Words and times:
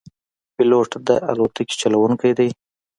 پیلوټ 0.55 0.91
د 1.07 1.09
الوتکې 1.29 1.75
چلوونکی 1.81 2.31
دی. 2.37 2.49